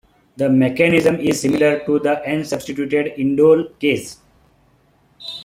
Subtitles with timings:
[0.35, 4.17] The mechanism is similar to the N-substituted indole case.